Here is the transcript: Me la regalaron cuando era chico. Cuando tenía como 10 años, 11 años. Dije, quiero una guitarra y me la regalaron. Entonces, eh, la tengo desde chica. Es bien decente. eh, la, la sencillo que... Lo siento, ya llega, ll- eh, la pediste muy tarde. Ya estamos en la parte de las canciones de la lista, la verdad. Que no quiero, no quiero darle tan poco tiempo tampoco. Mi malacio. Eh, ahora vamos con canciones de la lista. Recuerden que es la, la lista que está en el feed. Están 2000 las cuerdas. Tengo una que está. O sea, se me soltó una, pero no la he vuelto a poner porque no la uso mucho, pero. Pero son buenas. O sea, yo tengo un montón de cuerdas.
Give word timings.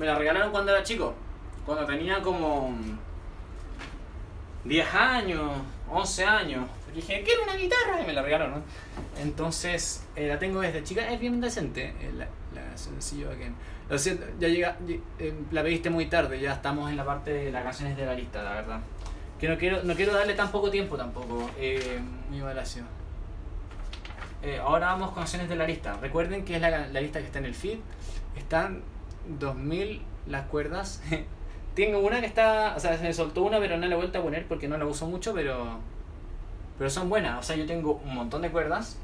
Me 0.00 0.06
la 0.06 0.16
regalaron 0.18 0.50
cuando 0.50 0.72
era 0.72 0.82
chico. 0.82 1.14
Cuando 1.64 1.84
tenía 1.86 2.20
como 2.22 2.74
10 4.64 4.94
años, 4.94 5.52
11 5.90 6.24
años. 6.24 6.66
Dije, 6.94 7.22
quiero 7.24 7.44
una 7.44 7.54
guitarra 7.54 8.00
y 8.02 8.06
me 8.06 8.12
la 8.12 8.22
regalaron. 8.22 8.62
Entonces, 9.20 10.04
eh, 10.16 10.26
la 10.26 10.38
tengo 10.38 10.60
desde 10.60 10.82
chica. 10.82 11.08
Es 11.10 11.20
bien 11.20 11.40
decente. 11.40 11.94
eh, 12.00 12.12
la, 12.16 12.26
la 12.54 12.76
sencillo 12.76 13.30
que... 13.30 13.50
Lo 13.88 13.98
siento, 13.98 14.24
ya 14.38 14.48
llega, 14.48 14.76
ll- 14.86 15.00
eh, 15.18 15.34
la 15.50 15.62
pediste 15.62 15.90
muy 15.90 16.06
tarde. 16.06 16.40
Ya 16.40 16.54
estamos 16.54 16.90
en 16.90 16.96
la 16.96 17.04
parte 17.04 17.32
de 17.32 17.52
las 17.52 17.62
canciones 17.62 17.96
de 17.96 18.06
la 18.06 18.14
lista, 18.14 18.42
la 18.42 18.52
verdad. 18.54 18.80
Que 19.38 19.48
no 19.48 19.56
quiero, 19.56 19.82
no 19.84 19.94
quiero 19.94 20.12
darle 20.14 20.34
tan 20.34 20.50
poco 20.50 20.70
tiempo 20.70 20.96
tampoco. 20.96 21.48
Mi 22.30 22.40
malacio. 22.40 22.84
Eh, 24.42 24.58
ahora 24.58 24.86
vamos 24.86 25.08
con 25.10 25.18
canciones 25.18 25.48
de 25.48 25.56
la 25.56 25.66
lista. 25.66 25.96
Recuerden 26.00 26.44
que 26.44 26.56
es 26.56 26.60
la, 26.60 26.70
la 26.88 27.00
lista 27.00 27.20
que 27.20 27.26
está 27.26 27.38
en 27.38 27.44
el 27.46 27.54
feed. 27.54 27.78
Están 28.36 28.82
2000 29.38 30.02
las 30.26 30.46
cuerdas. 30.46 31.02
Tengo 31.74 32.00
una 32.00 32.20
que 32.20 32.26
está. 32.26 32.74
O 32.76 32.80
sea, 32.80 32.96
se 32.96 33.02
me 33.04 33.12
soltó 33.12 33.42
una, 33.42 33.58
pero 33.58 33.76
no 33.76 33.86
la 33.86 33.94
he 33.94 33.96
vuelto 33.96 34.18
a 34.18 34.22
poner 34.22 34.46
porque 34.46 34.68
no 34.68 34.76
la 34.78 34.86
uso 34.86 35.06
mucho, 35.06 35.32
pero. 35.34 35.78
Pero 36.78 36.90
son 36.90 37.08
buenas. 37.08 37.38
O 37.38 37.42
sea, 37.42 37.56
yo 37.56 37.66
tengo 37.66 38.00
un 38.04 38.14
montón 38.14 38.42
de 38.42 38.50
cuerdas. 38.50 38.98